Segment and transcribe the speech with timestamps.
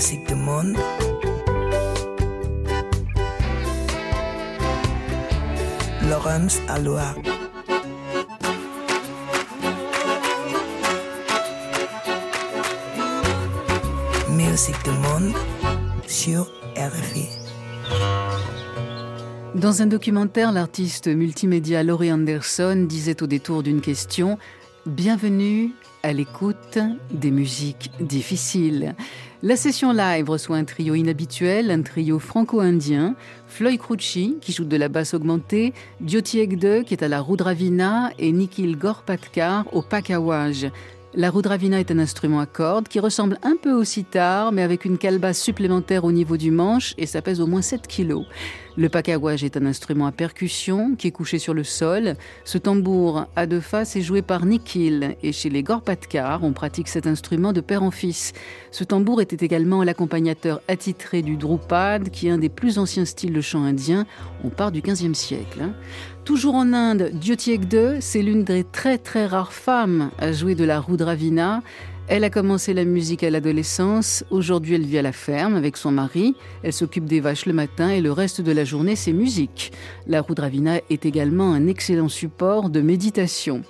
[0.00, 0.78] Musique du monde.
[6.08, 7.14] Laurence Aloha.
[14.30, 15.34] Musique du monde
[16.06, 17.28] sur RFI.
[19.54, 24.38] Dans un documentaire, l'artiste multimédia Laurie Anderson disait au détour d'une question
[24.86, 25.72] Bienvenue
[26.02, 26.78] à l'écoute
[27.10, 28.94] des musiques difficiles.
[29.42, 33.14] La session live reçoit un trio inhabituel, un trio franco-indien,
[33.48, 35.72] Floyd Crucci, qui joue de la basse augmentée,
[36.04, 40.70] Jyoti Egde, qui est à la Rudravina, et Nikhil Gorpatkar au pakawaj.
[41.14, 44.84] La rudravina est un instrument à cordes qui ressemble un peu au sitar, mais avec
[44.84, 48.26] une calebasse supplémentaire au niveau du manche et ça pèse au moins 7 kilos.
[48.76, 52.14] Le pakawaj est un instrument à percussion qui est couché sur le sol.
[52.44, 56.88] Ce tambour à deux faces est joué par Nikhil et chez les Gorpatkar, on pratique
[56.88, 58.32] cet instrument de père en fils.
[58.70, 63.32] Ce tambour était également l'accompagnateur attitré du drupad, qui est un des plus anciens styles
[63.32, 64.06] de chant indien.
[64.44, 65.60] On part du 15e siècle.
[65.62, 65.72] Hein.
[66.24, 70.64] Toujours en Inde, Jyoti Egde, c'est l'une des très très rares femmes à jouer de
[70.64, 71.62] la Rudravina.
[72.12, 74.24] Elle a commencé la musique à l'adolescence.
[74.30, 76.34] Aujourd'hui, elle vit à la ferme avec son mari.
[76.64, 79.70] Elle s'occupe des vaches le matin et le reste de la journée, c'est musique.
[80.08, 83.62] La Rudravina est également un excellent support de méditation.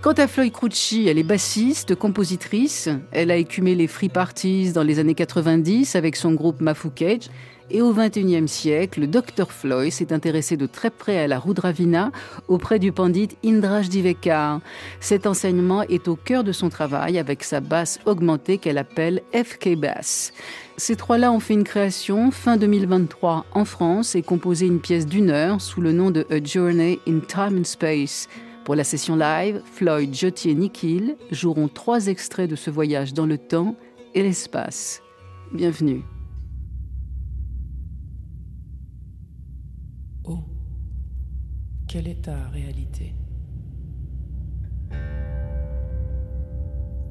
[0.00, 2.88] Quant à Floyd Crucci, elle est bassiste, compositrice.
[3.10, 7.30] Elle a écumé les free parties dans les années 90 avec son groupe Mafu Cage.
[7.70, 12.10] Et au XXIe siècle, le Dr Floyd s'est intéressé de très près à la Rudravina
[12.48, 14.60] auprès du pandit Indraj Divekar.
[15.00, 19.76] Cet enseignement est au cœur de son travail avec sa basse augmentée qu'elle appelle FK
[19.76, 20.32] Bass.
[20.78, 25.28] Ces trois-là ont fait une création fin 2023 en France et composé une pièce d'une
[25.28, 28.28] heure sous le nom de A Journey in Time and Space.
[28.64, 33.26] Pour la session live, Floyd, Jyoti et Nikhil joueront trois extraits de ce voyage dans
[33.26, 33.74] le temps
[34.14, 35.02] et l'espace.
[35.52, 36.02] Bienvenue.
[40.24, 40.44] Oh,
[41.88, 43.14] quelle est ta réalité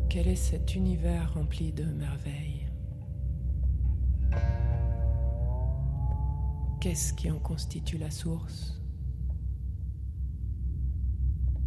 [0.08, 2.68] Quel est cet univers rempli de merveilles
[6.80, 8.80] Qu'est-ce qui en constitue la source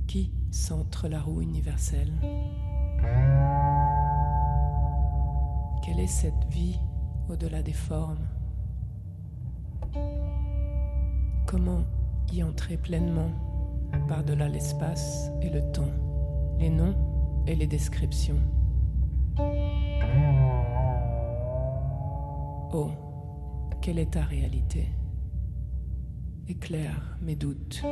[0.07, 2.13] Qui centre la roue universelle
[5.83, 6.79] Quelle est cette vie
[7.29, 8.29] au-delà des formes
[11.47, 11.85] Comment
[12.33, 13.31] y entrer pleinement
[14.09, 15.93] par-delà l'espace et le temps,
[16.59, 16.95] les noms
[17.47, 18.41] et les descriptions
[22.73, 22.91] Oh,
[23.81, 24.87] quelle est ta réalité?
[26.49, 27.83] Éclaire mes doutes.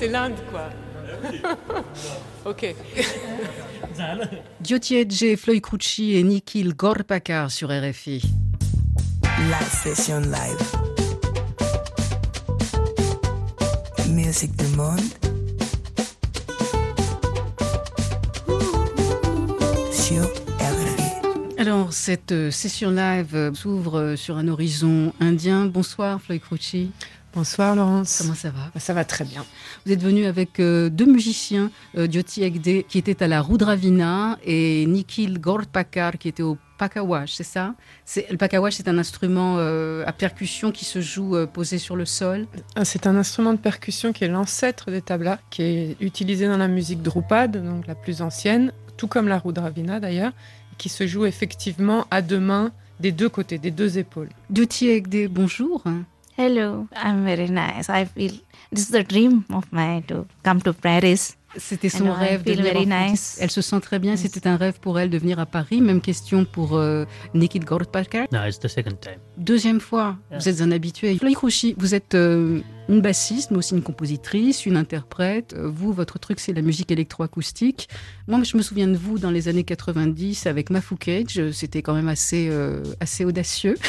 [0.00, 0.70] C'est l'Inde, quoi.
[2.46, 2.74] ok.
[4.60, 8.22] Diotiedje, Floyd Crucci et Nikhil Gorpakar sur RFI.
[9.50, 10.72] La session live.
[14.08, 15.19] Musique du monde.
[21.90, 25.66] Alors, cette euh, session live euh, s'ouvre euh, sur un horizon indien.
[25.66, 26.92] Bonsoir, Floyd Crucci.
[27.34, 28.18] Bonsoir Laurence.
[28.22, 28.70] Comment ça va?
[28.78, 29.44] Ça va très bien.
[29.84, 34.38] Vous êtes venu avec euh, deux musiciens, euh, Jyoti Egde qui était à la Rudravina
[34.44, 37.74] et Nikhil Gorpakar qui était au pakawash, c'est ça?
[38.30, 42.46] Le pakawash, c'est un instrument euh, à percussion qui se joue posé sur le sol.
[42.76, 46.56] Ah, C'est un instrument de percussion qui est l'ancêtre des tablas, qui est utilisé dans
[46.56, 50.32] la musique Drupad, donc la plus ancienne, tout comme la Rudravina d'ailleurs,
[50.80, 54.30] qui se joue effectivement à deux mains des deux côtés, des deux épaules.
[54.50, 55.84] Jyoti Egde, bonjour.
[56.38, 57.90] Hello, I'm very nice.
[57.90, 58.32] I feel
[58.72, 61.36] this is the dream of mine to come to Paris.
[61.56, 63.10] C'était son rêve de venir very en France.
[63.10, 63.38] nice.
[63.40, 64.12] Elle se sent très bien.
[64.12, 64.20] Yes.
[64.22, 65.80] C'était un rêve pour elle de venir à Paris.
[65.80, 67.04] Même question pour euh,
[67.34, 68.26] Nikhil Gorpakar.
[68.32, 69.18] No, it's the second time.
[69.36, 71.16] Deuxième fois, vous êtes un habitué.
[71.16, 75.54] Floyd Crouchy, vous êtes euh, une bassiste, mais aussi une compositrice, une interprète.
[75.56, 77.88] Euh, Vous, votre truc, c'est la musique électroacoustique.
[78.28, 81.50] Moi, je me souviens de vous dans les années 90 avec Mafu Cage.
[81.52, 83.76] C'était quand même assez, euh, assez audacieux.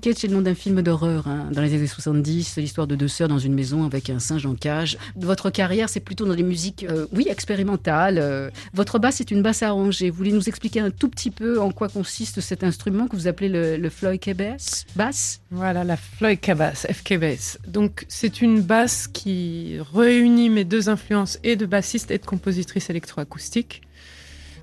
[0.00, 2.44] Cage, c'est le nom d'un film d'horreur hein, dans les années 70.
[2.44, 4.98] C'est l'histoire de deux sœurs dans une maison avec un singe en cage.
[5.16, 8.18] Votre carrière, c'est plutôt dans les musiques, euh, oui, expérimentales.
[8.18, 10.10] Euh, votre basse, c'est une basse arrangée.
[10.10, 13.26] Vous voulez nous expliquer un tout petit peu en quoi consiste cet instrument que vous
[13.26, 15.40] appelez le, le Floyd Bass basse?
[15.50, 17.58] Voilà, la Floyd Bass, FK Bass.
[17.66, 22.90] Donc c'est une basse qui réunit mes deux influences et de bassiste et de compositrice
[22.90, 23.82] électroacoustique.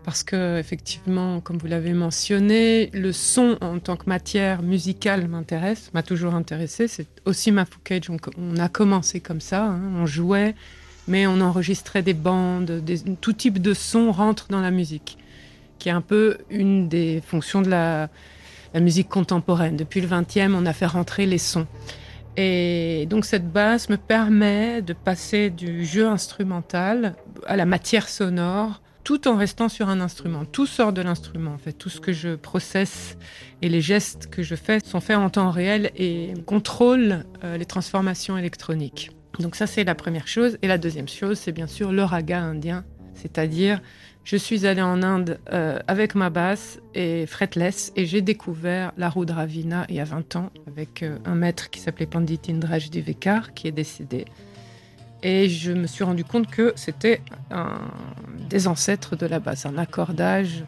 [0.03, 5.91] Parce que effectivement, comme vous l'avez mentionné, le son en tant que matière musicale m'intéresse,
[5.93, 6.87] m'a toujours intéressé.
[6.87, 8.09] C'est aussi ma Cage.
[8.09, 9.79] On, on a commencé comme ça, hein.
[9.95, 10.55] on jouait,
[11.07, 15.19] mais on enregistrait des bandes, des- tout type de son rentre dans la musique,
[15.77, 18.09] qui est un peu une des fonctions de la,
[18.73, 19.77] la musique contemporaine.
[19.77, 21.67] Depuis le 20e, on a fait rentrer les sons.
[22.37, 27.13] Et donc cette basse me permet de passer du jeu instrumental
[27.45, 30.45] à la matière sonore, tout en restant sur un instrument.
[30.45, 31.73] Tout sort de l'instrument, en fait.
[31.73, 33.17] Tout ce que je processe
[33.61, 37.65] et les gestes que je fais sont faits en temps réel et contrôlent euh, les
[37.65, 39.11] transformations électroniques.
[39.39, 40.57] Donc ça, c'est la première chose.
[40.61, 42.83] Et la deuxième chose, c'est bien sûr le raga indien,
[43.15, 43.81] c'est-à-dire
[44.23, 49.09] je suis allée en Inde euh, avec ma basse et fretless et j'ai découvert la
[49.09, 53.53] Rudravina il y a 20 ans avec euh, un maître qui s'appelait Pandit Indraj Divekar
[53.55, 54.25] qui est décédé.
[55.23, 57.79] Et je me suis rendu compte que c'était un
[58.49, 60.65] des ancêtres de la basse, un accordage.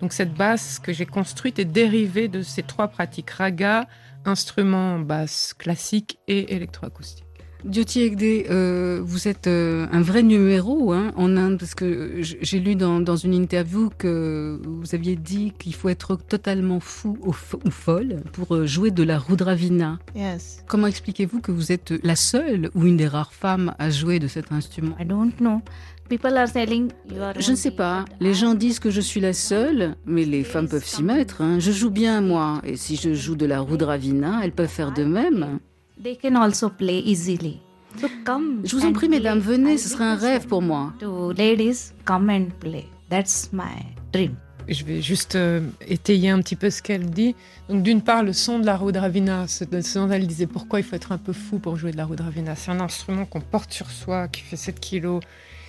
[0.00, 3.86] Donc cette basse que j'ai construite est dérivée de ces trois pratiques raga,
[4.24, 7.24] instrument basse classique et électroacoustique.
[7.68, 12.60] Jyoti Egde, euh, vous êtes euh, un vrai numéro hein, en Inde, parce que j'ai
[12.60, 17.32] lu dans, dans une interview que vous aviez dit qu'il faut être totalement fou ou,
[17.32, 19.98] fo- ou folle pour euh, jouer de la Rudravina.
[20.14, 20.62] Yes.
[20.66, 24.28] Comment expliquez-vous que vous êtes la seule ou une des rares femmes à jouer de
[24.28, 24.94] cet instrument?
[25.00, 25.62] I don't know.
[26.10, 27.34] People are are.
[27.40, 28.04] Je ne sais pas.
[28.20, 31.40] Les gens disent que je suis la seule, mais les femmes peuvent s'y mettre.
[31.40, 31.58] hein.
[31.60, 32.60] Je joue bien, moi.
[32.62, 35.60] Et si je joue de la Rudravina, elles peuvent faire de même.
[36.02, 37.60] They can also play easily.
[38.00, 38.62] So come.
[38.64, 39.78] Je vous en prie, mesdames, venez.
[39.78, 40.92] Ce serait un rêve pour moi.
[41.00, 42.86] To ladies, come and play.
[43.08, 44.34] That's my dream.
[44.66, 47.36] Je vais juste euh, étayer un petit peu ce qu'elle dit.
[47.68, 50.82] Donc, d'une part, le son de la Rudravina, ce ce dont elle disait pourquoi il
[50.82, 52.56] faut être un peu fou pour jouer de la Rudravina.
[52.56, 55.20] C'est un instrument qu'on porte sur soi, qui fait 7 kilos,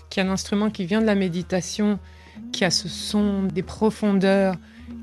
[0.09, 1.99] qui est un instrument qui vient de la méditation,
[2.51, 4.55] qui a ce son des profondeurs,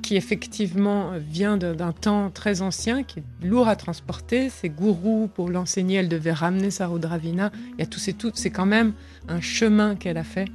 [0.02, 4.50] qui effectivement vient d'un temps très ancien, qui est lourd à transporter.
[4.50, 7.52] Ses gourous, pour l'enseigner, elle devait ramener sa Rudravina.
[7.74, 8.36] Il y a tous et toutes.
[8.36, 8.92] C'est quand même
[9.28, 10.46] un chemin qu'elle a fait.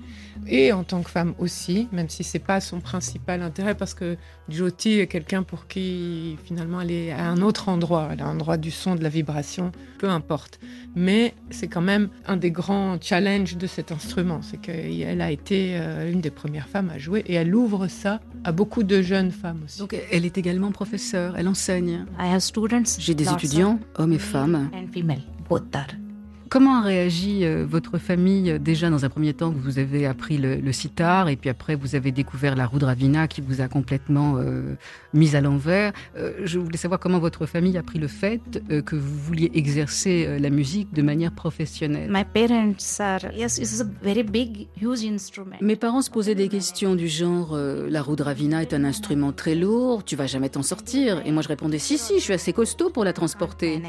[0.49, 4.17] Et en tant que femme aussi, même si c'est pas son principal intérêt, parce que
[4.49, 8.27] Jyoti est quelqu'un pour qui finalement elle est à un autre endroit, elle est à
[8.27, 10.59] un endroit du son, de la vibration, peu importe.
[10.95, 15.77] Mais c'est quand même un des grands challenges de cet instrument, c'est qu'elle a été
[15.77, 19.31] euh, une des premières femmes à jouer et elle ouvre ça à beaucoup de jeunes
[19.31, 19.79] femmes aussi.
[19.79, 21.35] Donc, elle est également professeure.
[21.37, 22.05] Elle enseigne.
[22.19, 22.97] I have students.
[22.99, 24.69] J'ai des étudiants, hommes et femmes.
[24.73, 25.21] And female.
[25.49, 26.06] Both are.
[26.49, 30.05] Comment a réagi euh, votre famille euh, déjà dans un premier temps que vous avez
[30.05, 33.67] appris le, le sitar et puis après vous avez découvert la Rudravina qui vous a
[33.67, 34.75] complètement euh,
[35.13, 35.93] mise à l'envers.
[36.17, 39.51] Euh, je voulais savoir comment votre famille a pris le fait euh, que vous vouliez
[39.55, 42.09] exercer euh, la musique de manière professionnelle.
[42.11, 43.31] My parents are.
[43.35, 45.57] Yes, it's a very big, huge instrument.
[45.61, 49.55] Mes parents se posaient des questions du genre euh, la Rudravina est un instrument très
[49.55, 51.21] lourd, tu vas jamais t'en sortir.
[51.25, 53.81] Et moi je répondais si si, je suis assez costaud pour la transporter.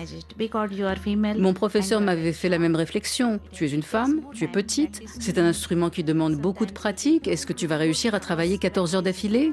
[1.39, 3.41] Mon professeur and- m'avait fait fait la même réflexion.
[3.53, 7.29] Tu es une femme, tu es petite, c'est un instrument qui demande beaucoup de pratique.
[7.29, 9.53] Est-ce que tu vas réussir à travailler 14 heures d'affilée?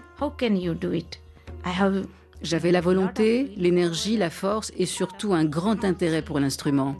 [2.41, 6.95] J'avais la volonté, l'énergie, la force et surtout un grand intérêt pour l'instrument.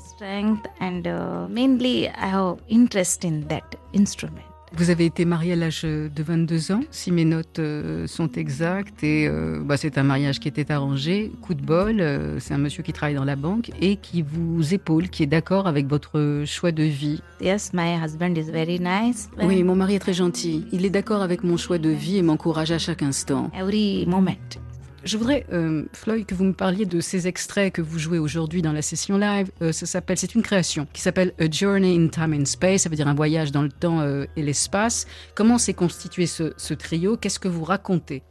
[4.78, 9.04] Vous avez été marié à l'âge de 22 ans, si mes notes euh, sont exactes,
[9.06, 11.32] et euh, bah, c'est un mariage qui était arrangé.
[11.42, 14.74] Coup de bol, euh, c'est un monsieur qui travaille dans la banque et qui vous
[14.74, 17.22] épaule, qui est d'accord avec votre choix de vie.
[17.40, 19.30] Yes, my husband is very nice.
[19.42, 20.66] Oui, mon mari est très gentil.
[20.74, 23.50] Il est d'accord avec mon choix de vie et m'encourage à chaque instant.
[23.58, 24.36] Every moment.
[25.06, 28.64] Je voudrais, euh, Floyd, que vous me parliez de ces extraits que vous jouez aujourd'hui
[28.64, 29.52] dans la session live.
[29.62, 32.82] Euh, ça s'appelle, c'est une création qui s'appelle A Journey in Time and Space.
[32.82, 35.06] Ça veut dire un voyage dans le temps euh, et l'espace.
[35.36, 37.18] Comment s'est constitué ce, trio?
[37.18, 38.24] Qu'est-ce que vous racontez?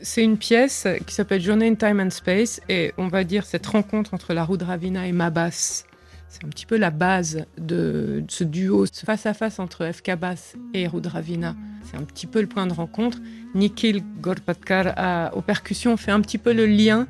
[0.00, 3.66] C'est une pièce qui s'appelle Journey in Time and Space et on va dire cette
[3.66, 5.84] rencontre entre la Rudravina et Mabas.
[6.32, 10.86] C'est un petit peu la base de ce duo, ce face-à-face entre FK Bass et
[10.86, 11.54] Rudravina.
[11.84, 13.18] C'est un petit peu le point de rencontre.
[13.54, 17.06] Nikhil Gorpatkar aux percussions fait un petit peu le lien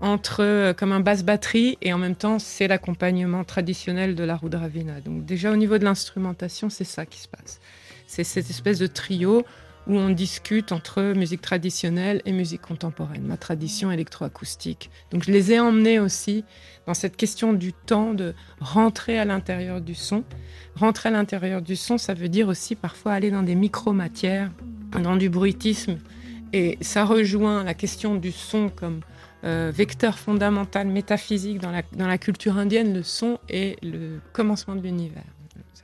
[0.00, 5.00] entre euh, comme un basse-batterie et en même temps c'est l'accompagnement traditionnel de la Rudravina.
[5.00, 7.60] Donc déjà au niveau de l'instrumentation, c'est ça qui se passe.
[8.08, 9.44] C'est cette espèce de trio
[9.86, 14.90] où on discute entre musique traditionnelle et musique contemporaine, ma tradition électroacoustique.
[15.10, 16.44] Donc je les ai emmenés aussi
[16.86, 20.24] dans cette question du temps de rentrer à l'intérieur du son.
[20.76, 24.50] Rentrer à l'intérieur du son, ça veut dire aussi parfois aller dans des micro-matières,
[25.02, 25.98] dans du bruitisme.
[26.52, 29.00] Et ça rejoint la question du son comme
[29.44, 32.94] euh, vecteur fondamental métaphysique dans la, dans la culture indienne.
[32.94, 35.24] Le son est le commencement de l'univers.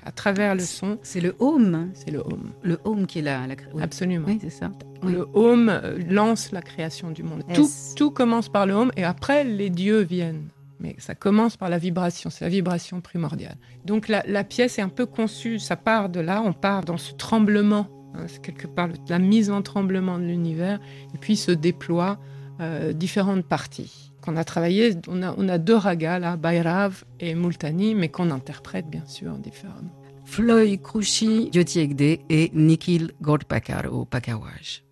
[0.04, 2.50] À travers le son, C'est le home, c'est le home.
[2.62, 3.46] le home qui est là.
[3.46, 3.54] La...
[3.74, 3.82] oui.
[3.82, 4.26] Absolument.
[4.26, 4.70] Oui, c'est ça.
[5.02, 5.12] Oui.
[5.12, 7.42] Le home euh, lance la création du monde.
[7.54, 10.48] Tout, tout commence par le home et après les dieux viennent.
[10.78, 13.56] Mais ça commence par la vibration, c'est la vibration primordiale.
[13.84, 16.96] Donc la, la pièce est un peu conçue, ça part de là, on part dans
[16.96, 20.80] ce tremblement, hein, c'est quelque part la mise en tremblement de l'univers,
[21.14, 22.18] et puis se déploient
[22.60, 24.09] euh, différentes parties.
[24.22, 28.30] Qu'on a travaillé, on a, on a deux ragas là, Bhairav et Multani, mais qu'on
[28.30, 29.90] interprète bien sûr différemment.
[30.26, 34.82] Floyd Krushi, Jyoti Hegde et Nikhil Gordpakar au Pakawaj.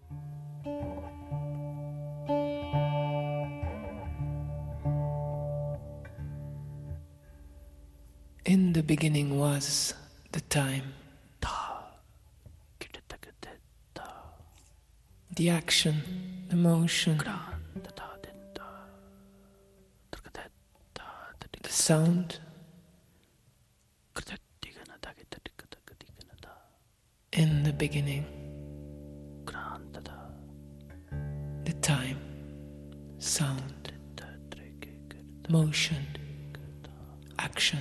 [8.46, 9.94] In the beginning was
[10.32, 10.94] the time.
[15.36, 16.02] The action,
[16.48, 17.18] the motion,
[21.68, 22.38] the sound?
[27.32, 28.24] In the beginning,
[31.64, 32.18] the time,
[33.18, 33.92] sound,
[35.48, 36.04] motion,
[37.38, 37.78] action.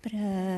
[0.00, 0.51] Pra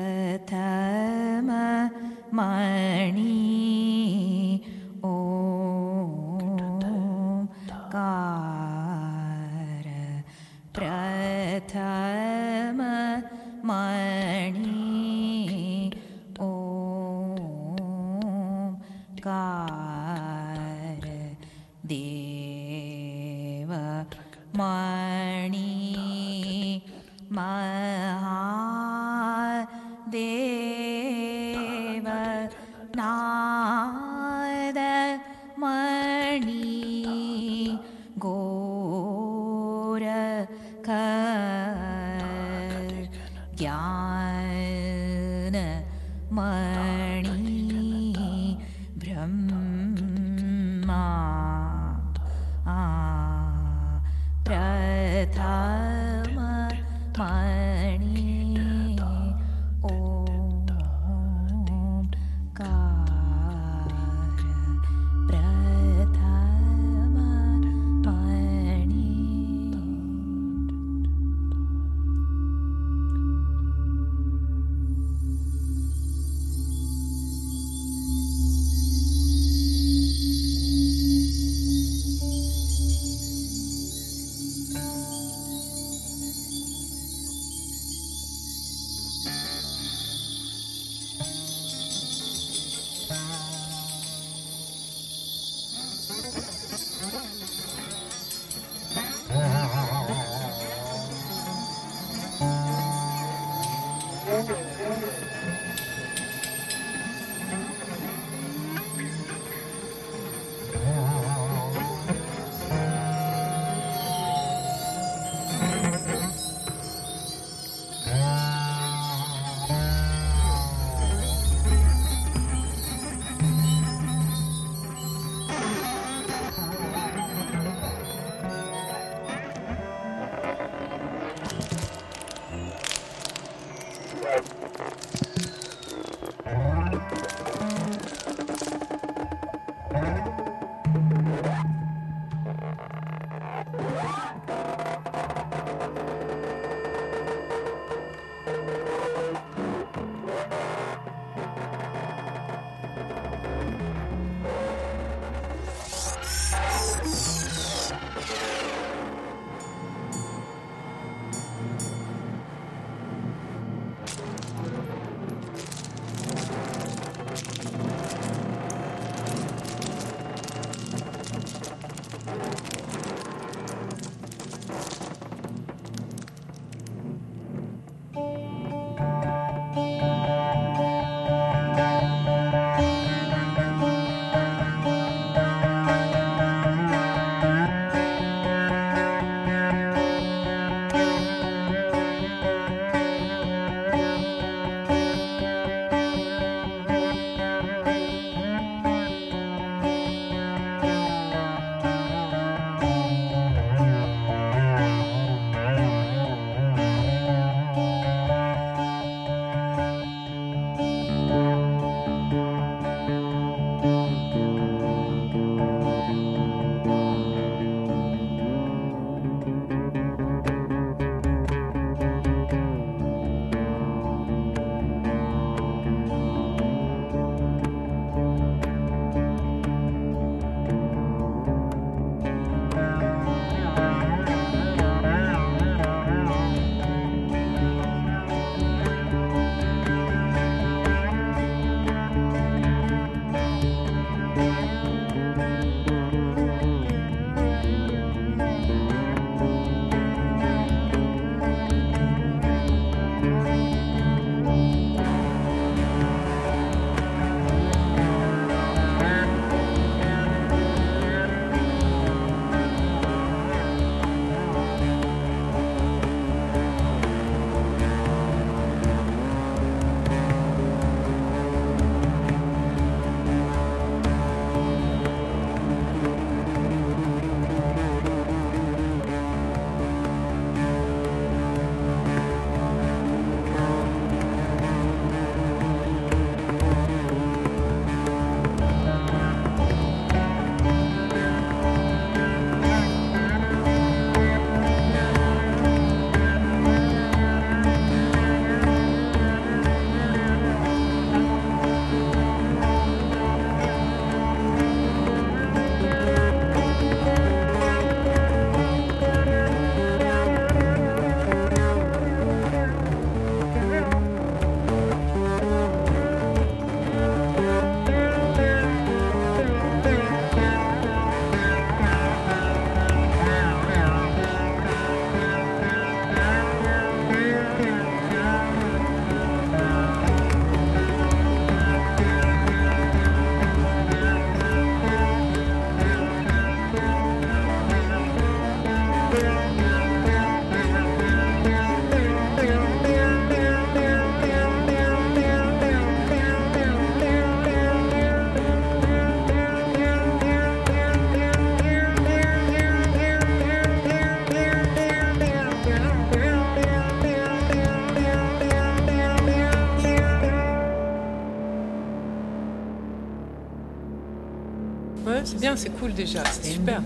[365.25, 366.81] c'est bien, c'est cool déjà, c'est super.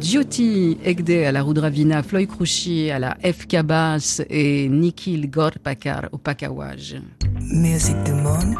[0.00, 6.18] Jyoti Egde à la Rudravina, Floyd Krouchi à la FK Bass et Nikhil Gorpakar au
[6.18, 6.96] Pakawaj.
[7.40, 8.54] Musique du monde.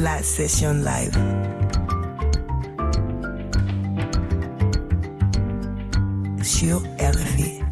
[0.00, 1.18] La session live.
[6.42, 7.67] Sur RFI.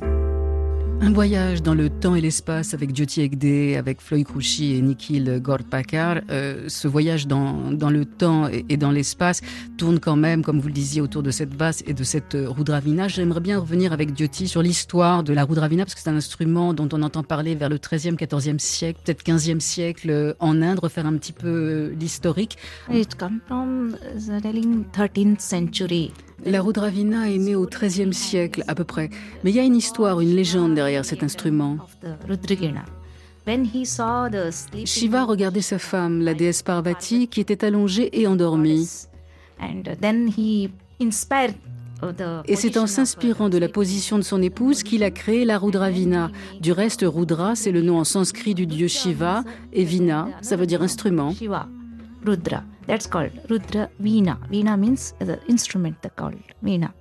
[1.00, 5.40] Un voyage dans le temps et l'espace avec Jyoti Egde, avec Floyd Krouchi et Nikhil
[5.42, 6.22] Gorpakar.
[6.30, 9.42] Euh, ce voyage dans, dans le temps et, dans l'espace
[9.76, 12.48] tourne quand même, comme vous le disiez, autour de cette basse et de cette euh,
[12.48, 13.08] Rudravina.
[13.08, 16.72] J'aimerais bien revenir avec Jyoti sur l'histoire de la Rudravina, parce que c'est un instrument
[16.72, 20.78] dont on entend parler vers le 13e, 14e siècle, peut-être 15e siècle euh, en Inde,
[20.78, 22.56] refaire un petit peu euh, l'historique.
[22.90, 26.10] It comes from the telling 13th century.
[26.44, 29.10] La Rudravina est née au 13e siècle à peu près,
[29.42, 31.78] mais il y a une histoire, une légende derrière cet instrument.
[34.84, 38.88] Shiva regardait sa femme, la déesse Parvati, qui était allongée et endormie.
[42.46, 46.30] Et c'est en s'inspirant de la position de son épouse qu'il a créé la Rudravina.
[46.60, 50.66] Du reste, Rudra, c'est le nom en sanskrit du dieu Shiva, et Vina, ça veut
[50.66, 51.32] dire instrument.
[52.26, 52.64] Rudra.
[52.86, 54.36] That's called Rudra Veena.
[54.50, 56.92] Veena means the instrument called Veena.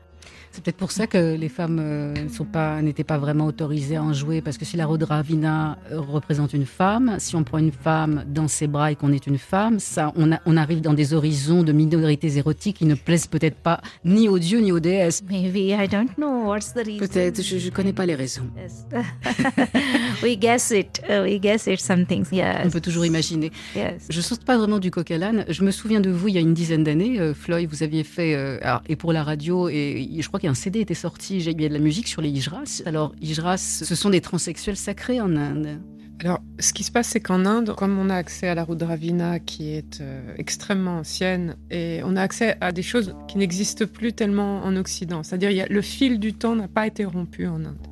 [0.56, 2.14] C'est peut-être pour ça que les femmes euh,
[2.54, 6.54] pas, n'étaient pas vraiment autorisées à en jouer, parce que si la Rodravina euh, représente
[6.54, 9.80] une femme, si on prend une femme dans ses bras et qu'on est une femme,
[9.80, 13.58] ça, on, a- on arrive dans des horizons de minorités érotiques qui ne plaisent peut-être
[13.58, 15.24] pas ni aux dieux ni aux déesses.
[15.30, 17.00] Maybe I don't know what's the reason?
[17.06, 18.48] Peut-être, je ne connais pas les raisons.
[18.56, 18.86] Yes.
[20.24, 21.02] we guess it.
[21.10, 21.82] Uh, we guess it.
[21.82, 22.28] Some things.
[22.32, 22.72] On Yes.
[22.72, 23.52] peut toujours imaginer.
[23.76, 24.06] Yes.
[24.10, 25.44] Je saute pas vraiment du coq à l'âne.
[25.50, 28.06] Je me souviens de vous il y a une dizaine d'années, euh, Floyd, vous aviez
[28.06, 31.66] fait, alors, et pour la radio, et je crois qu'un CD était sorti, j'ai- y
[31.66, 32.84] a de la musique sur les Ijras.
[32.86, 35.80] Alors, Ijras, ce sont des transsexuels sacrés en Inde.
[36.22, 39.40] Alors, ce qui se passe, c'est qu'en Inde, comme on a accès à la Rudravina
[39.40, 44.14] qui est euh, extrêmement ancienne, et on a accès à des choses qui n'existent plus
[44.14, 45.24] tellement en Occident.
[45.24, 47.88] C'est-à-dire, le fil du temps n'a pas été rompu en Inde.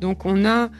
[0.00, 0.70] Donc, on a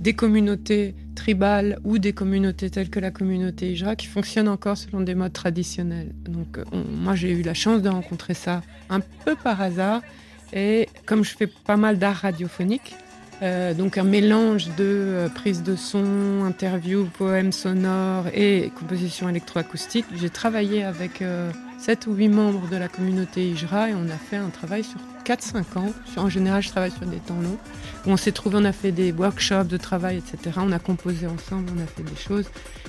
[0.00, 5.00] des communautés tribales ou des communautés telles que la communauté Ijra qui fonctionnent encore selon
[5.00, 6.12] des modes traditionnels.
[6.24, 10.02] Donc, on- moi, j'ai eu la chance de rencontrer ça un peu par hasard.
[10.52, 12.94] Et comme je fais pas mal d'art radiophonique,
[13.42, 20.06] euh, donc un mélange de euh, prise de son, interview, poèmes sonores et composition électroacoustique.
[20.14, 24.16] J'ai travaillé avec euh, 7 ou 8 membres de la communauté Ijra et on a
[24.16, 25.92] fait un travail sur 4-5 ans.
[26.16, 27.58] En général, je travaille sur des temps longs.
[28.04, 30.58] On s'est trouvé, on a fait des workshops de travail, etc.
[30.58, 32.46] On a composé ensemble, on a fait des choses.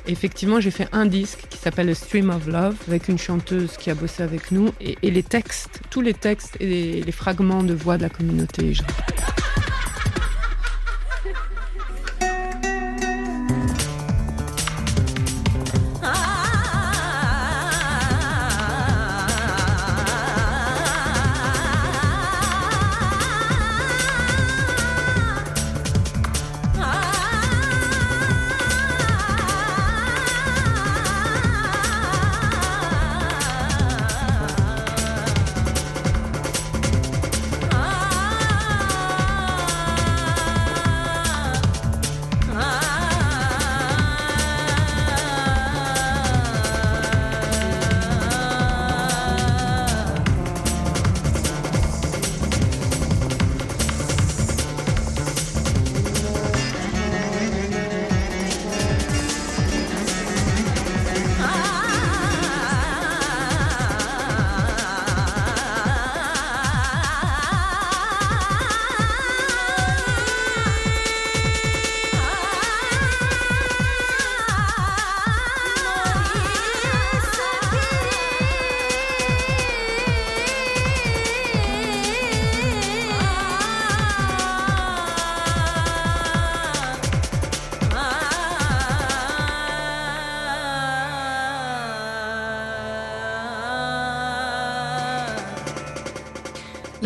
[0.08, 3.90] Et effectivement, j'ai fait un disque qui s'appelle Stream of Love avec une chanteuse qui
[3.90, 7.98] a bossé avec nous et, les textes, tous les textes et les, fragments de voix
[7.98, 8.74] de la communauté.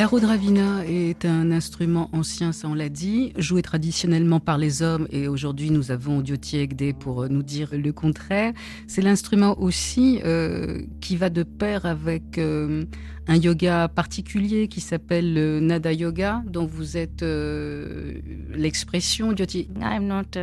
[0.07, 0.85] La Rudravina
[1.25, 5.71] est un instrument ancien, ça on l'a dit, joué traditionnellement par les hommes et aujourd'hui
[5.71, 8.53] nous avons Diotier Egde pour euh, nous dire le contraire.
[8.87, 12.85] C'est l'instrument aussi euh, qui va de pair avec euh,
[13.27, 18.13] un yoga particulier qui s'appelle le Nada Yoga, dont vous êtes euh,
[18.53, 19.69] l'expression, Diotier.
[19.81, 20.39] I'm not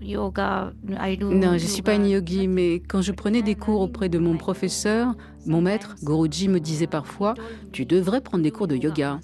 [0.00, 0.72] yoga.
[1.00, 1.32] I do.
[1.32, 4.36] Non, je suis pas une yogi, mais quand je prenais des cours auprès de mon
[4.36, 5.14] professeur,
[5.46, 7.34] mon maître, Guruji, me disait parfois
[7.72, 9.20] Tu devrais prendre des cours de yoga.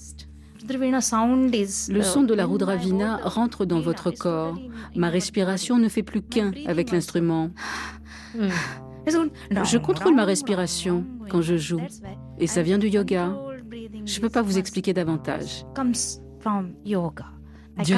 [1.90, 4.57] Le son de la Rudravina rentre dans votre corps.
[4.96, 7.51] Ma respiration ne fait plus qu'un avec l'instrument.
[8.37, 8.48] Hmm.
[9.64, 11.81] Je contrôle ma respiration quand je joue.
[12.38, 13.37] Et ça vient du yoga.
[14.07, 15.64] Je ne peux pas vous expliquer davantage.
[17.85, 17.96] Dieu-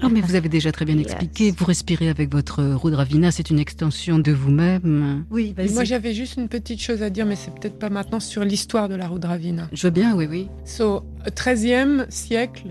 [0.00, 0.06] that.
[0.06, 1.06] Oh, mais vous avez déjà très bien Yes.
[1.06, 1.50] expliqué.
[1.50, 5.24] Vous respirez avec votre Rudravina, c'est une extension de vous-même.
[5.30, 8.44] Oui, moi, j'avais juste une petite chose à dire, mais c'est peut-être pas maintenant, sur
[8.44, 9.68] l'histoire de la Rudravina.
[9.72, 10.48] Je veux bien, oui, oui.
[10.64, 12.68] So, au XIIIe siècle,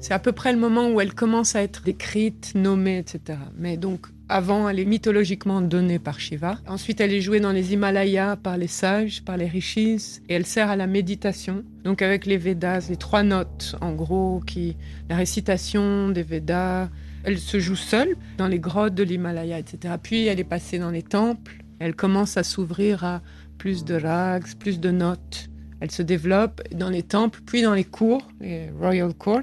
[0.00, 3.38] c'est à peu près le moment où elle commence à être décrite, nommée, etc.
[3.58, 6.58] Mais donc, avant, elle est mythologiquement donnée par Shiva.
[6.68, 10.46] Ensuite, elle est jouée dans les Himalayas par les sages, par les rishis, et elle
[10.46, 11.64] sert à la méditation.
[11.84, 14.76] Donc, avec les Védas, les trois notes, en gros, qui,
[15.08, 16.88] la récitation des Védas,
[17.24, 19.94] elle se joue seule dans les grottes de l'Himalaya, etc.
[20.00, 21.64] Puis, elle est passée dans les temples.
[21.80, 23.22] Elle commence à s'ouvrir à
[23.58, 25.48] plus de rags, plus de notes.
[25.80, 29.40] Elle se développe dans les temples, puis dans les cours, les royal court,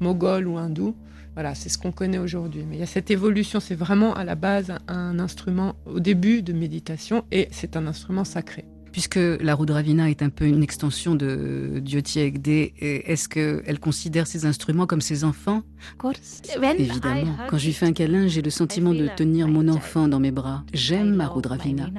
[0.00, 0.96] mogol ou hindou.
[1.34, 2.64] Voilà, c'est ce qu'on connaît aujourd'hui.
[2.68, 6.42] Mais il y a cette évolution, c'est vraiment à la base un instrument au début
[6.42, 8.64] de méditation et c'est un instrument sacré.
[8.92, 11.82] Puisque la Rudravina est un peu une extension de
[12.16, 15.64] Hegde, est-ce qu'elle considère ses instruments comme ses enfants?
[16.78, 17.36] Évidemment.
[17.50, 20.30] Quand je lui fais un câlin, j'ai le sentiment de tenir mon enfant dans mes
[20.30, 20.62] bras.
[20.72, 21.90] J'aime ma Rudravina.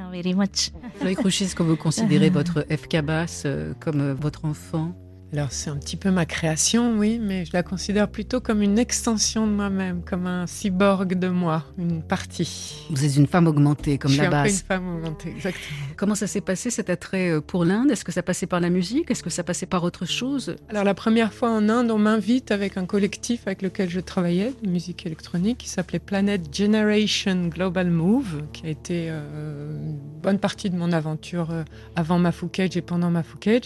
[1.02, 4.96] Floyd Crouchy, est-ce que vous considérez votre FK bass euh, comme euh, votre enfant?
[5.38, 8.80] Alors c'est un petit peu ma création, oui, mais je la considère plutôt comme une
[8.80, 12.88] extension de moi-même, comme un cyborg de moi, une partie.
[12.90, 14.48] Vous êtes une femme augmentée, comme je la base.
[14.48, 15.80] Je suis un peu une femme augmentée, exactement.
[15.98, 17.92] Comment ça s'est passé cet attrait euh, pour l'Inde?
[17.92, 19.12] Est-ce que ça passait par la musique?
[19.12, 20.56] Est-ce que ça passait par autre chose?
[20.70, 24.54] Alors la première fois en Inde, on m'invite avec un collectif avec lequel je travaillais,
[24.64, 30.40] de musique électronique, qui s'appelait Planet Generation Global Move, qui a été euh, une bonne
[30.40, 31.64] partie de mon aventure euh,
[31.96, 33.62] avant ma Fouquet et pendant ma Fouquet.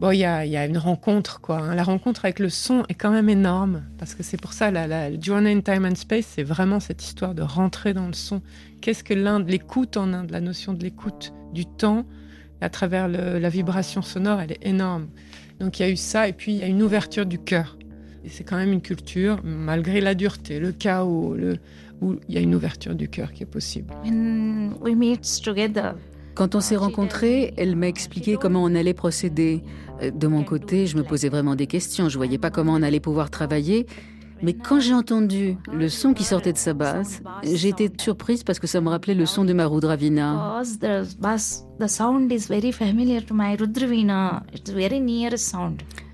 [0.00, 1.58] Bon, il y a, une rencontre, quoi.
[1.58, 1.74] Hein.
[1.74, 4.86] La rencontre avec le son est quand même énorme, parce que c'est pour ça, la,
[4.86, 8.40] la Journey in Time and Space, c'est vraiment cette histoire de rentrer dans le son.
[8.80, 12.06] Qu'est-ce que l'Inde, l'écoute en Inde, la notion de l'écoute, du temps,
[12.60, 15.08] à travers la vibration sonore, elle est énorme.
[15.60, 17.76] Donc il y a eu ça, et puis il y a une ouverture du cœur.
[18.24, 21.36] Et c'est quand même une culture, malgré la dureté, le chaos,
[22.00, 23.92] où il y a une ouverture du cœur qui est possible.
[24.04, 25.94] we meet together.
[26.38, 29.64] Quand on s'est rencontrés, elle m'a expliqué comment on allait procéder.
[30.00, 32.08] Euh, de mon côté, je me posais vraiment des questions.
[32.08, 33.88] Je voyais pas comment on allait pouvoir travailler.
[34.40, 38.60] Mais quand j'ai entendu le son qui sortait de sa basse, j'ai été surprise parce
[38.60, 40.60] que ça me rappelait le son de ma Rudravina.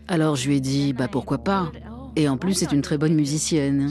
[0.08, 1.70] Alors je lui ai dit, bah pourquoi pas?
[2.16, 3.90] Et en plus, c'est une très bonne musicienne.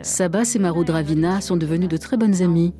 [0.00, 2.72] Sa basse et ma Rudravina sont devenues de très bonnes amies.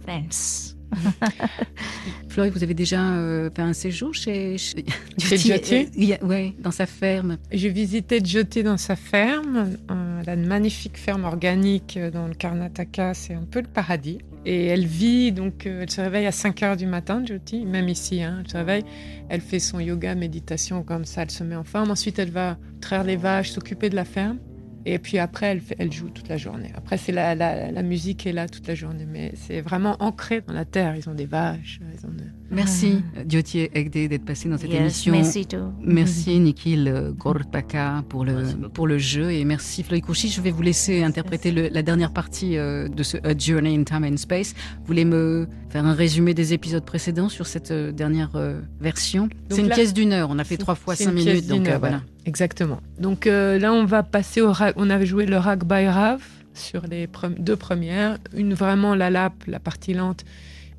[2.28, 4.84] Florie, vous avez déjà euh, fait un séjour chez, chez,
[5.20, 7.38] euh, Oui, dans sa ferme.
[7.50, 9.76] J'ai visité Jyoti dans sa ferme.
[10.20, 13.14] elle a une magnifique ferme organique dans le Karnataka.
[13.14, 14.18] C'est un peu le paradis.
[14.44, 17.88] Et elle vit, donc euh, elle se réveille à 5 heures du matin, Jyoti, même
[17.88, 18.22] ici.
[18.22, 18.84] Hein, elle se réveille,
[19.28, 21.92] elle fait son yoga, méditation comme ça, elle se met en forme.
[21.92, 24.38] Ensuite, elle va traire les vaches, s'occuper de la ferme.
[24.84, 26.72] Et puis après, elle, joue toute la journée.
[26.74, 30.40] Après, c'est la, la, la, musique est là toute la journée, mais c'est vraiment ancré
[30.40, 30.96] dans la terre.
[30.96, 31.80] Ils ont des vaches.
[31.94, 32.12] Ils ont
[32.52, 35.12] Merci, Diotier Egde, d'être passé dans cette yes, émission.
[35.12, 35.46] Merci,
[35.80, 39.32] merci Nikhil Gorpaka pour le, pour le jeu.
[39.32, 40.28] Et merci, Floyd Kouchi.
[40.28, 43.84] Je vais vous laisser interpréter le, la dernière partie euh, de ce A Journey in
[43.84, 44.54] Time and Space.
[44.80, 49.28] Vous voulez me faire un résumé des épisodes précédents sur cette euh, dernière euh, version?
[49.48, 50.28] C'est une pièce d'une heure.
[50.30, 51.46] On a fait trois fois cinq minutes.
[51.46, 52.02] Donc voilà.
[52.26, 52.80] Exactement.
[53.00, 56.22] Donc euh, là, on va passer au On avait joué le rag by Rav
[56.54, 58.18] sur les deux premières.
[58.36, 60.24] Une vraiment la lap, la partie lente,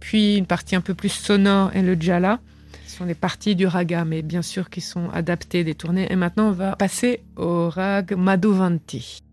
[0.04, 2.40] puis une partie un peu plus sonore et le jala.
[2.86, 6.12] Ce sont les parties du raga, mais bien sûr qui sont adaptées, détournées.
[6.12, 9.24] Et maintenant, on va passer au rag Madhuvanti.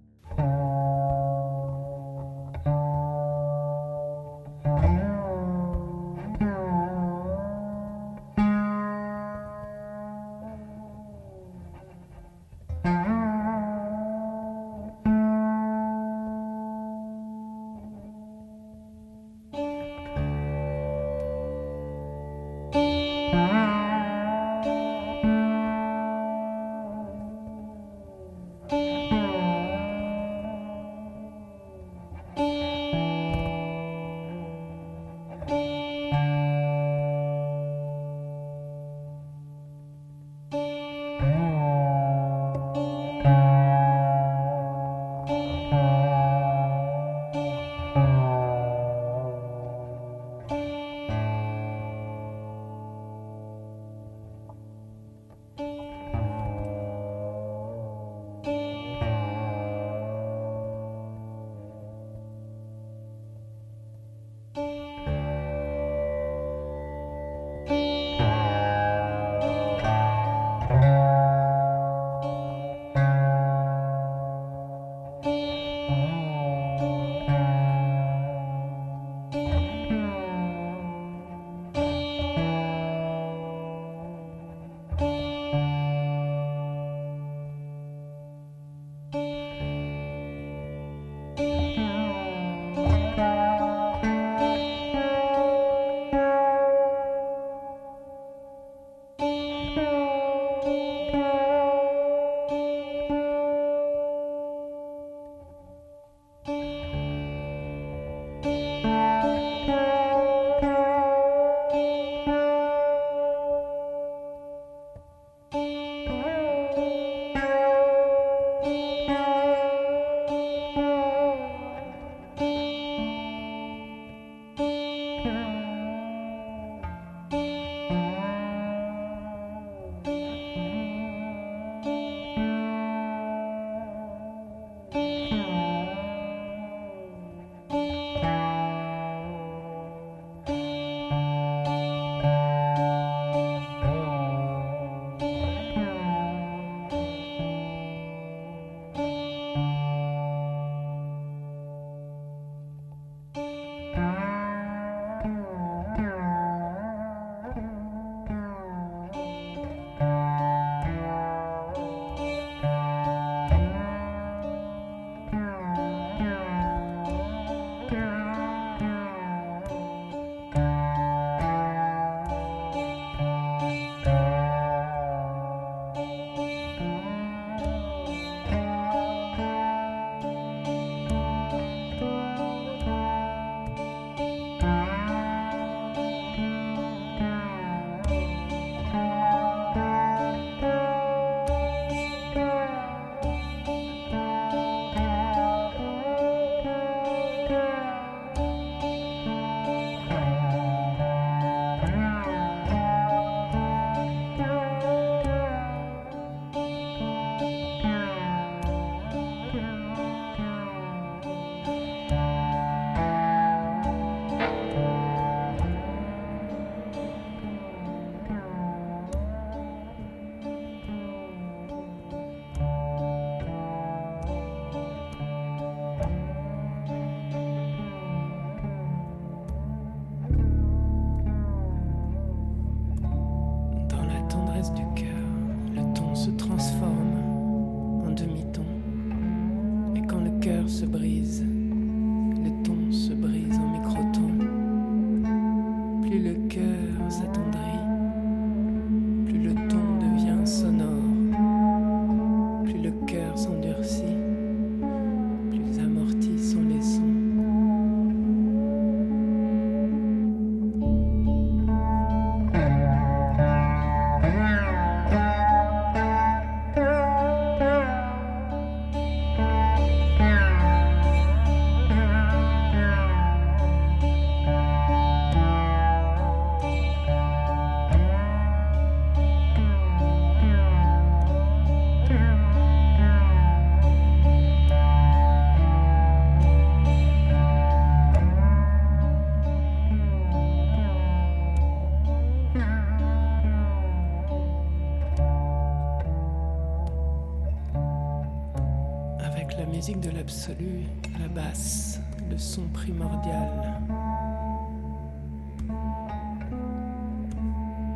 [299.80, 300.82] Musique de l'absolu,
[301.18, 302.00] la basse,
[302.30, 303.48] le son primordial.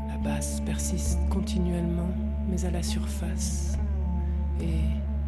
[0.08, 2.08] La basse persiste continuellement,
[2.48, 3.76] mais à la surface
[4.62, 4.80] et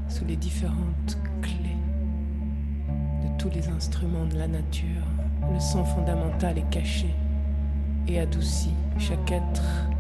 [0.09, 1.77] sous les différentes clés
[2.89, 5.05] de tous les instruments de la nature.
[5.53, 7.15] Le son fondamental est caché
[8.09, 8.71] et adouci.
[8.99, 9.91] Chaque être,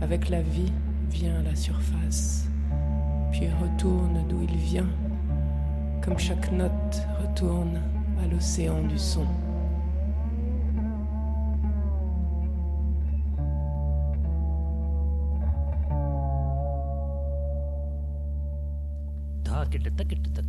[0.00, 0.72] avec la vie,
[1.10, 2.46] vient à la surface,
[3.32, 4.86] puis retourne d'où il vient
[6.02, 7.80] comme chaque note retourne
[8.22, 9.26] à l'océan du son.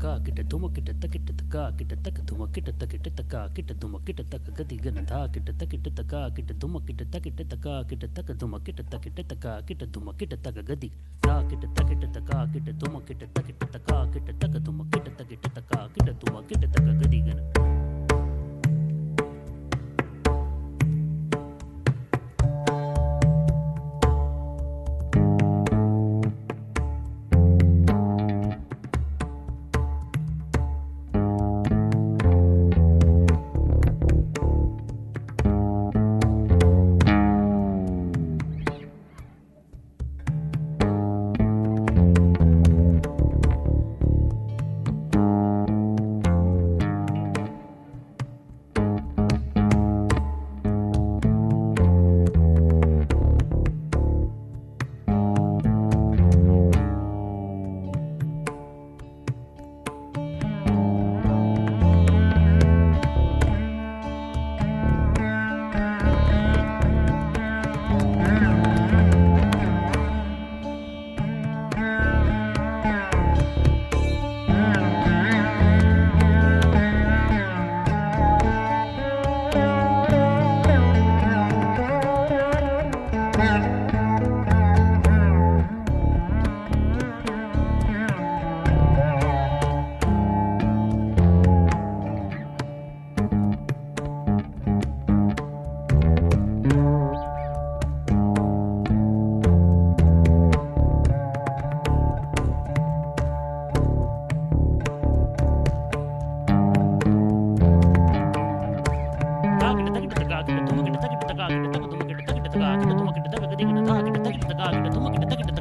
[0.04, 4.22] ತಕ ಕಿಟ ಧುಮ ಕಿಟ ತಕಿಟ ತಕ ಕಿಟ ತಕ ಧುಮ ಕಿಟ ತಕಿಟ ತಕ ಕಿಟ ಧುಮ ಕಿಟ
[4.32, 8.58] ತಕ ಗದಿ ಗನ ಧಾ ಕಿಟ ತಕಿಟ ತಕ ಕಿಟ ಧುಮ ಕಿಟ ತಕಿಟ ತಕ ಕಿಟ ತಕ ಧುಮ
[8.66, 10.90] ಕಿಟ ತಕಿಟ ತಕ ಕಿಟ ಧುಮ ಕಿಟ ತಕ ಗದಿ
[11.24, 15.74] ಧಾ ಕಿಟ ತಕಿಟ ತಕ ಕಿಟ ಧುಮ ಕಿಟ ತಕಿಟ ತಕ ಕಿಟ ತಕ ಧುಮ ಕಿಟ ತಕಿಟ ತಕ
[15.96, 17.40] ಕಿಟ ಧುಮ ಕಿಟ ತಕ ಗದಿ ಗನ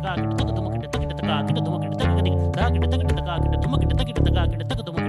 [0.02, 2.70] கிட்ட தக கிட்ட தக தும கிட்ட தக கிட்ட தக கிட்ட தும கிட்ட தக கிட்ட தக
[2.74, 5.01] கிட்ட தக கிட்ட தக கிட்ட தும கிட்ட தக கிட்ட தக கிட்ட தக தும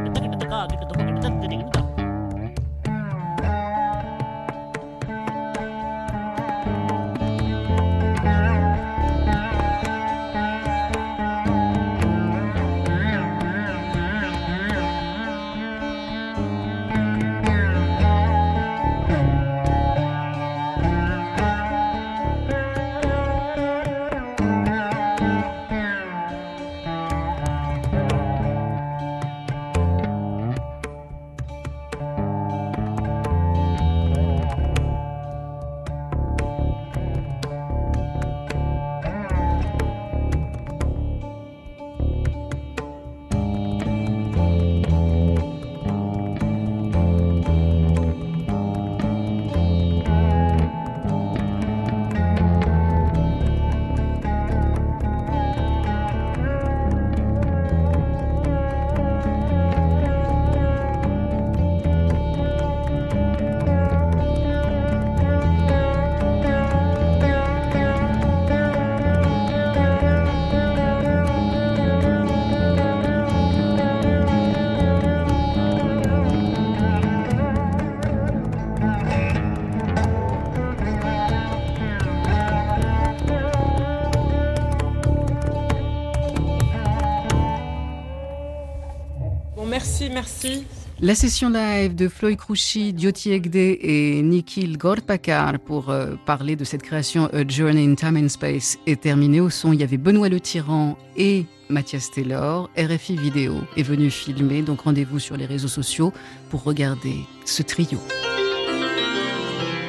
[89.83, 90.65] merci, merci.
[91.01, 96.63] La session live de Floyd Crouchy, Dioti Egde et Nikhil Gorpakar pour euh, parler de
[96.63, 99.41] cette création A Journey in Time and Space est terminée.
[99.41, 102.69] Au son, il y avait Benoît Le Tyran et Mathias Taylor.
[102.77, 106.13] RFI Vidéo est venu filmer, donc rendez-vous sur les réseaux sociaux
[106.49, 107.99] pour regarder ce trio.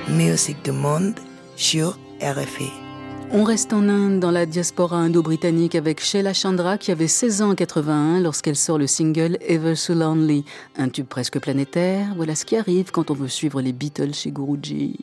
[0.09, 1.15] Musique du monde
[1.55, 2.84] sur RFI.
[3.33, 7.51] On reste en Inde, dans la diaspora indo-britannique, avec Sheila Chandra, qui avait 16 ans
[7.51, 10.45] en 81 lorsqu'elle sort le single Ever So Lonely,
[10.77, 12.09] un tube presque planétaire.
[12.17, 14.99] Voilà ce qui arrive quand on veut suivre les Beatles chez Guruji.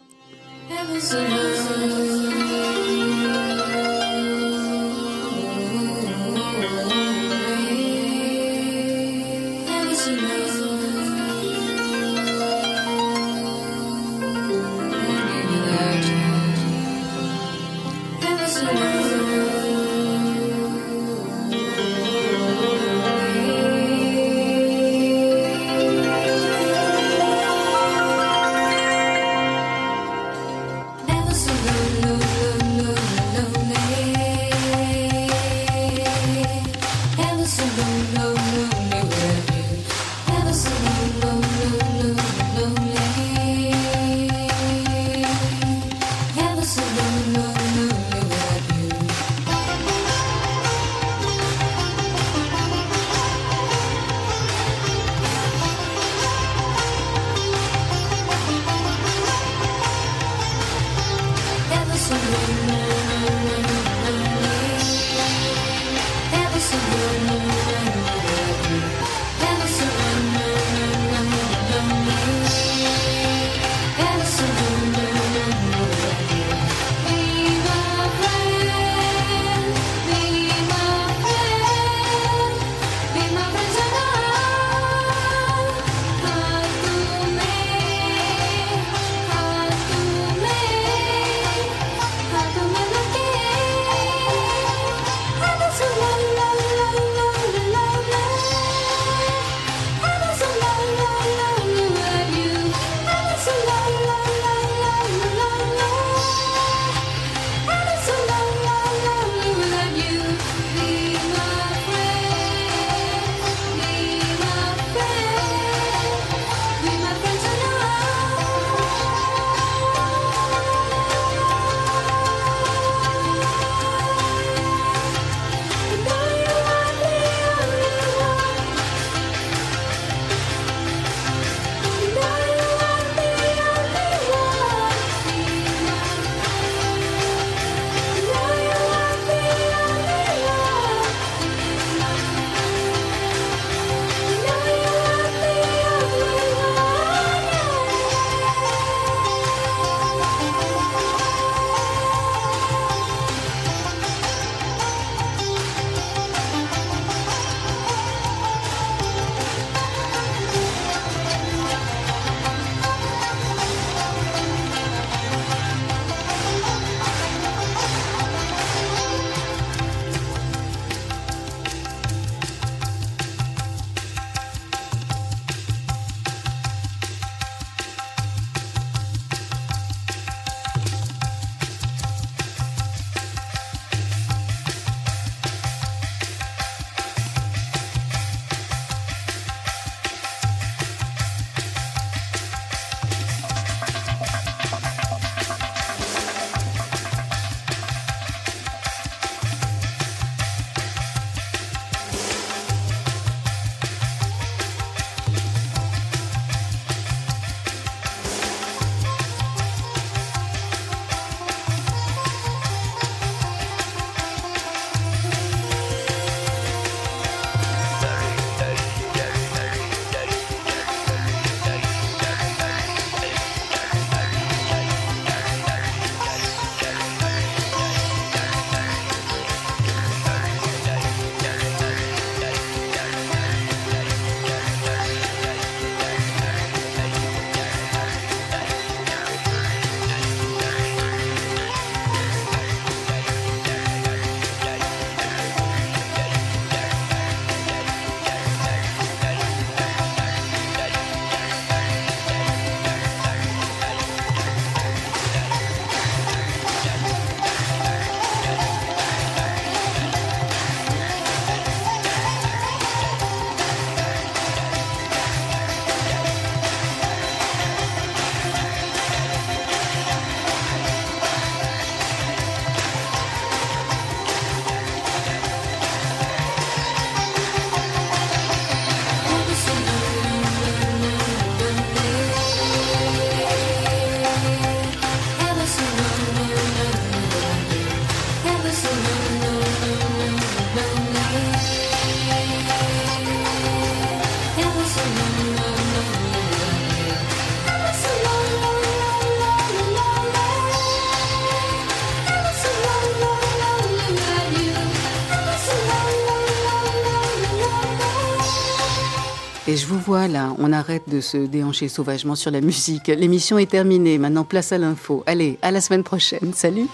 [309.82, 313.08] Je vous vois là, on arrête de se déhancher sauvagement sur la musique.
[313.08, 315.24] L'émission est terminée, maintenant place à l'info.
[315.26, 316.54] Allez, à la semaine prochaine.
[316.54, 316.88] Salut